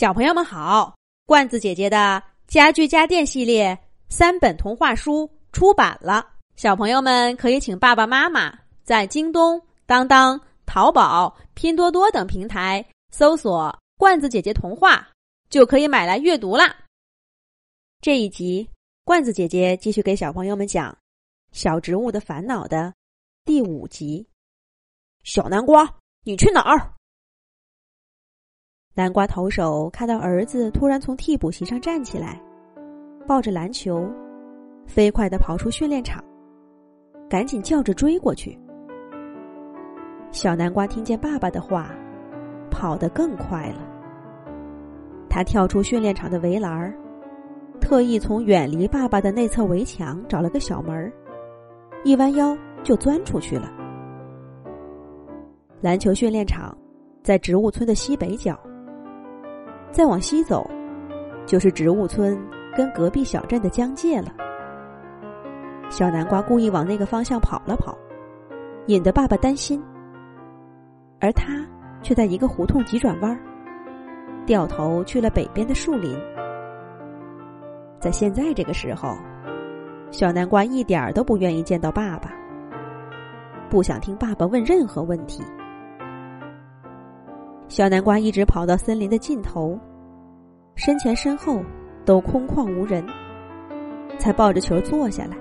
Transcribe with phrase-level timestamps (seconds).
[0.00, 0.94] 小朋友们好，
[1.26, 6.26] 罐子姐姐的家具家电系列三本童话书出版了，
[6.56, 8.50] 小朋友们可以请爸爸妈妈
[8.82, 15.06] 在京东、当当、淘宝、拼多多等平台搜索“罐子姐姐童话”，
[15.50, 16.74] 就可以买来阅读啦。
[18.00, 18.66] 这一集，
[19.04, 20.90] 罐子姐姐继续给小朋友们讲
[21.52, 22.90] 《小植物的烦恼》的
[23.44, 24.26] 第五集。
[25.24, 25.86] 小南瓜，
[26.24, 26.90] 你去哪儿？
[29.00, 32.38] 南瓜投手看到儿子突然从替补席上站起来，
[33.26, 34.06] 抱着篮球，
[34.86, 36.22] 飞快的跑出训练场，
[37.26, 38.60] 赶紧叫着追过去。
[40.32, 41.90] 小南瓜听见爸爸的话，
[42.70, 43.88] 跑得更快了。
[45.30, 46.94] 他跳出训练场的围栏，
[47.80, 51.10] 特意从远离爸爸的那侧围墙找了个小门儿
[52.04, 53.72] 一弯腰就钻出去了。
[55.80, 56.76] 篮球训练场
[57.22, 58.60] 在植物村的西北角。
[59.90, 60.68] 再往西走，
[61.46, 62.38] 就是植物村
[62.76, 64.32] 跟隔壁小镇的疆界了。
[65.88, 67.98] 小南瓜故意往那个方向跑了跑，
[68.86, 69.82] 引得爸爸担心。
[71.20, 71.66] 而他
[72.02, 73.38] 却在一个胡同急转弯，
[74.46, 76.16] 掉头去了北边的树林。
[77.98, 79.18] 在现在这个时候，
[80.10, 82.32] 小南瓜一点都不愿意见到爸爸，
[83.68, 85.42] 不想听爸爸问任何问题。
[87.70, 89.78] 小南瓜一直跑到森林的尽头，
[90.74, 91.62] 身前身后
[92.04, 93.06] 都空旷无人，
[94.18, 95.36] 才抱着球坐下来。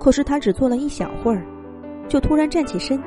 [0.00, 1.44] 可是他只坐了一小会儿，
[2.08, 2.98] 就突然站起身，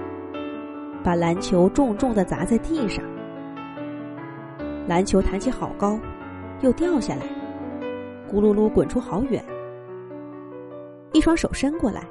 [1.04, 3.04] 把篮球重重的砸在地上。
[4.88, 6.00] 篮球弹起好高，
[6.60, 7.24] 又掉下来，
[8.32, 9.44] 咕噜噜滚出好远。
[11.14, 12.04] 一双手伸过来，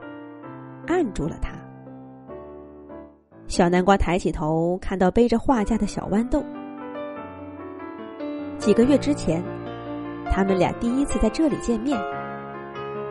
[0.89, 1.53] 按住了他。
[3.51, 6.41] 小南瓜抬起头，看到背着画架的小豌豆。
[8.59, 9.43] 几个月之前，
[10.31, 12.01] 他们俩第一次在这里见面，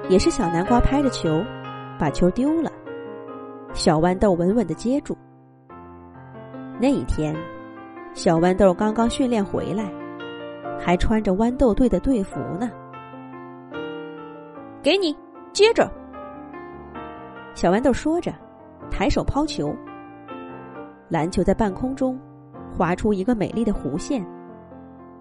[0.07, 1.43] 也是小南瓜拍着球，
[1.99, 2.71] 把球丢了，
[3.73, 5.17] 小豌豆稳稳的接住。
[6.79, 7.35] 那一天，
[8.13, 9.91] 小豌豆刚刚训练回来，
[10.79, 12.71] 还穿着豌豆队的队服呢。
[14.81, 15.13] 给你，
[15.51, 15.91] 接着。
[17.53, 18.33] 小豌豆说着，
[18.89, 19.75] 抬手抛球。
[21.09, 22.19] 篮球在半空中
[22.71, 24.23] 划出一个美丽的弧线，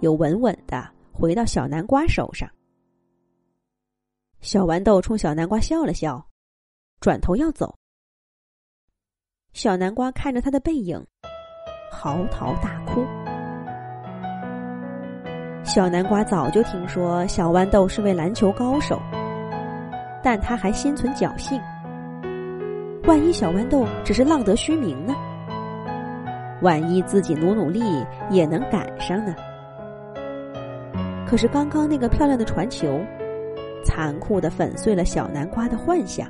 [0.01, 2.49] 又稳稳的回到小南瓜手上。
[4.41, 6.25] 小豌豆冲小南瓜笑了笑，
[7.01, 7.75] 转头要走。
[9.55, 11.03] 小南瓜看着他的背影，
[11.91, 13.05] 嚎啕大哭。
[15.65, 19.01] 小南瓜早就听说小豌豆是位篮球高手，
[20.23, 21.61] 但他还心存侥幸，
[23.05, 25.15] 万一小豌豆只是浪得虚名呢？
[26.63, 27.83] 万一自己努努力
[28.31, 29.35] 也能赶上呢？
[31.27, 33.01] 可是刚刚那个漂亮的传球，
[33.85, 36.27] 残酷的粉碎了小南瓜的幻想。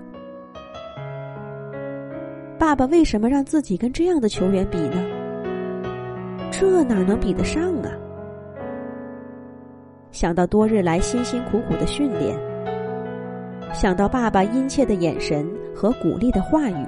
[2.59, 4.97] 爸爸为什么让自己跟这样的球员比呢？
[6.51, 7.93] 这哪能比得上啊？
[10.11, 12.37] 想到多日来辛辛苦苦的训练，
[13.73, 16.87] 想到爸爸殷切的眼神和鼓励的话语，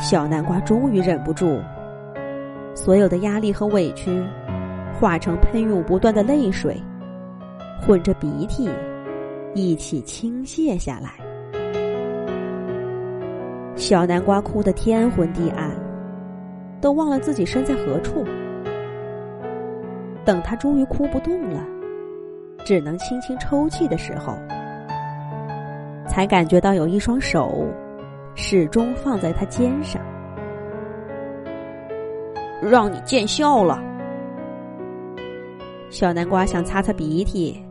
[0.00, 1.60] 小南瓜终于忍不住。
[2.76, 4.22] 所有的压力和委屈，
[5.00, 6.76] 化成喷涌不断的泪水，
[7.80, 8.68] 混着鼻涕，
[9.54, 11.14] 一起倾泻下来。
[13.76, 15.70] 小南瓜哭得天昏地暗，
[16.78, 18.24] 都忘了自己身在何处。
[20.22, 21.64] 等他终于哭不动了，
[22.62, 24.36] 只能轻轻抽泣的时候，
[26.06, 27.64] 才感觉到有一双手，
[28.34, 29.98] 始终放在他肩上。
[32.62, 33.82] 让你见笑了。
[35.88, 37.64] 小南瓜想擦擦鼻涕，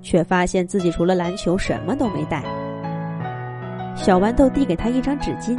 [0.00, 2.42] 却发现自己除了篮球什么都没带。
[3.94, 5.56] 小豌豆递给他一张纸巾，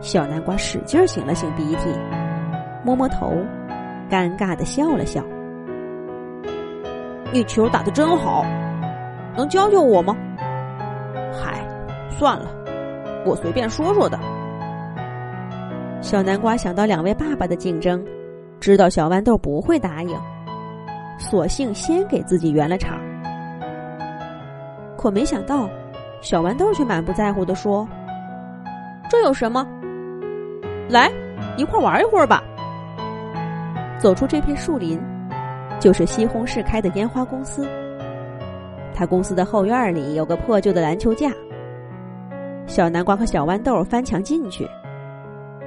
[0.00, 1.90] 小南瓜使劲擤了擤鼻涕，
[2.84, 3.32] 摸摸头，
[4.10, 5.24] 尴尬的笑了笑。
[7.32, 8.44] 你球打的真好，
[9.36, 10.14] 能教教我吗？
[11.32, 11.66] 嗨，
[12.10, 12.50] 算了，
[13.24, 14.18] 我随便说说的。
[16.02, 18.04] 小南瓜想到两位爸爸的竞争，
[18.58, 20.18] 知道小豌豆不会答应，
[21.16, 22.98] 索性先给自己圆了场。
[24.98, 25.70] 可没想到，
[26.20, 27.88] 小豌豆却满不在乎的说
[29.08, 29.64] ：“这有什么？
[30.88, 31.08] 来，
[31.56, 32.42] 一块玩一会儿吧。”
[33.96, 35.00] 走出这片树林，
[35.78, 37.64] 就是西红柿开的烟花公司。
[38.92, 41.30] 他公司的后院里有个破旧的篮球架，
[42.66, 44.68] 小南瓜和小豌豆翻墙进去。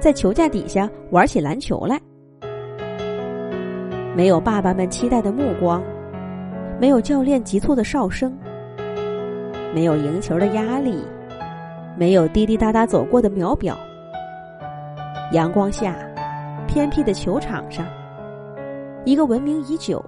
[0.06, 2.00] 在球架底下玩起篮球来。
[4.14, 5.82] 没有爸爸们期待的目光，
[6.80, 8.32] 没有教练急促的哨声，
[9.74, 11.02] 没有赢球的压力，
[11.96, 13.76] 没有滴滴答答走过的秒表。
[15.32, 15.96] 阳光下，
[16.68, 17.84] 偏僻的球场上，
[19.04, 20.00] 一个闻名已久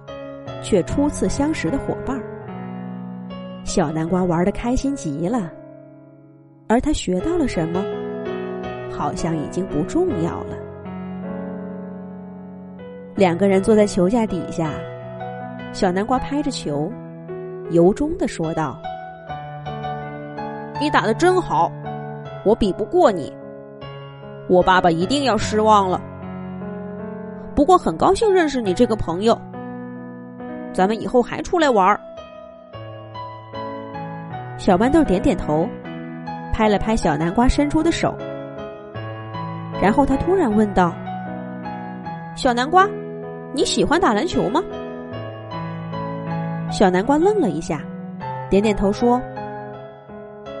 [0.63, 2.17] 却初次相识的伙伴
[3.65, 5.51] 小南瓜玩的开心极了，
[6.69, 7.83] 而他学到了什么，
[8.99, 10.57] 好像已经不重要了。
[13.15, 14.71] 两个人坐在球架底下，
[15.71, 16.91] 小南瓜拍着球，
[17.69, 18.77] 由衷的说道
[20.81, 21.71] ：“你打的真好，
[22.43, 23.31] 我比不过你。
[24.49, 26.01] 我爸爸一定要失望了。
[27.55, 29.39] 不过很高兴认识你这个朋友，
[30.73, 31.97] 咱们以后还出来玩。”
[34.59, 35.65] 小豌豆点点头，
[36.51, 38.13] 拍了拍小南瓜伸出的手，
[39.81, 40.93] 然后他突然问道
[42.35, 42.87] ：“小南瓜。”
[43.51, 44.63] 你喜欢打篮球吗？
[46.71, 47.81] 小南瓜愣了一下，
[48.47, 49.19] 点点头说：“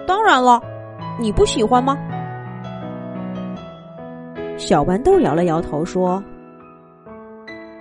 [0.07, 0.59] 当然了，
[1.19, 1.95] 你不喜欢吗？”
[4.57, 6.21] 小豌豆摇了摇头说：“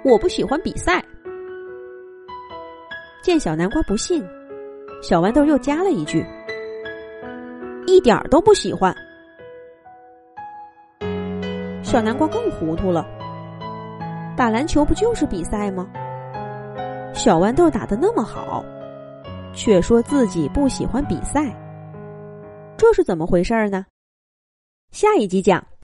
[0.04, 1.02] 我不喜欢比赛。”
[3.24, 4.22] 见小南瓜不信，
[5.02, 6.22] 小豌豆又加了一句
[7.88, 8.94] ：“一点都不喜欢。”
[11.90, 13.08] 小南瓜更糊涂了。
[14.36, 15.88] 打篮球不就是比赛吗？
[17.14, 18.62] 小豌豆打得那么好，
[19.54, 21.56] 却说自己不喜欢比赛，
[22.76, 23.86] 这是怎么回事呢？
[24.90, 25.66] 下一集讲。